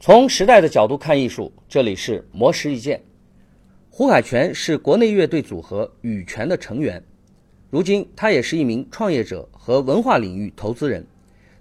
[0.00, 3.02] 从时代的角度看艺术，这里是魔石一见。
[3.90, 7.02] 胡海泉是国内乐队组合羽泉的成员，
[7.68, 11.04] 如今他也是一名创业者和文化领域投资人。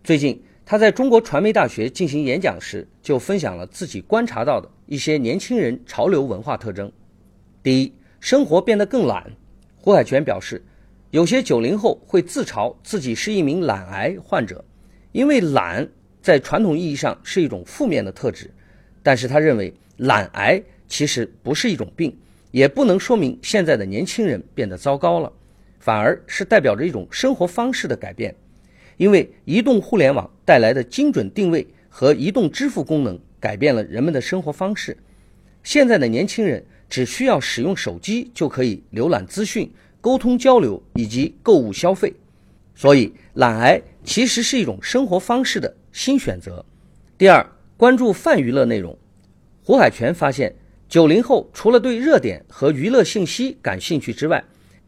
[0.03, 6.91] 最近他在中国传媒大学进行演讲时，就分享了自己观察到的一些年轻人潮流文化特征。
[7.63, 9.31] 第一，生活变得更懒。
[9.77, 10.63] 胡海泉表示，
[11.09, 14.63] 有些九零后会自嘲自己是一名懒癌患者，
[15.11, 15.89] 因为懒。
[16.27, 18.51] 在传统意义上是一种负面的特质，
[19.01, 22.13] 但是他认为懒癌其实不是一种病，
[22.51, 25.31] 也不能说明现在的年轻人变得糟糕了，
[25.79, 28.35] 反而是代表着一种生活方式的改变。
[28.97, 34.97] 因为移动互联网带来的精准定位和移动支付功能改变了人们的生活方式。
[35.63, 39.71] 现在的年轻人只需要使用手机就可以浏览资讯、
[40.01, 42.11] 沟通交流以及购物消费，
[42.75, 45.75] 所以懒癌其实是一种生活方式的。
[45.91, 46.65] 新选择。
[47.17, 48.97] 第二，关注泛娱乐内容。
[49.61, 50.55] 胡海泉发现，
[50.87, 54.41] 九零后除了对热点和娱乐信息感兴趣之外，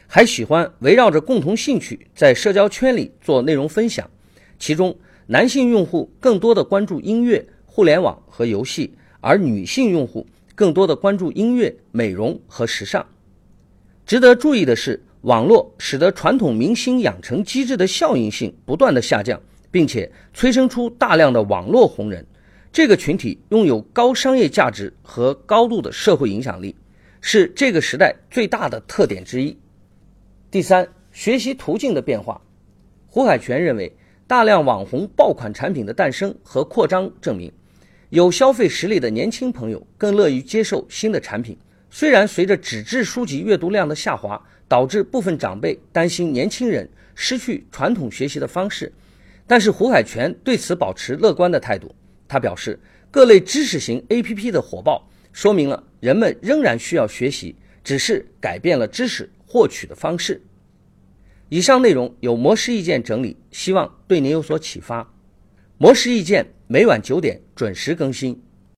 [0.08, 4.10] 还喜欢围绕着共同兴趣在社交圈里做内容分享。
[4.58, 13.06] 其中，男性用户更多的关注音乐、互联网和游戏，而女性用户更多的关注音乐、美容和时尚。
[14.06, 19.40] 值得注意的是，网络使得传统明星养成机制的效应性不断的下降。
[19.72, 22.26] 并且催生出大量的网络红人，
[22.72, 26.76] 这个群体拥有高商业价值和高度的社会影响力，
[27.22, 29.56] 是这个时代最大的特点之一。
[30.50, 32.42] 第三，学习途径的变化。
[33.06, 37.52] 胡海泉认为，大量网红爆款产品的诞生和扩张证明，
[38.10, 41.56] 有消费实力的年轻朋友更乐于接受新的产品。
[41.92, 48.92] 虽然随着纸质书籍阅读量的下滑，导致部分长辈担心年轻人失去传统学习的方式。
[49.48, 51.94] 但是胡海泉对此保持乐观的态度。
[52.28, 52.80] 他表示，
[53.10, 60.40] 各类知识型 APP 的火爆，说明了人们仍然需要学习，只是改变了知识获取的方式。
[61.50, 65.12] 以上内容由模式意见整理，希望对您有所启发。
[65.80, 68.40] 模式意见每晚九点准时更新。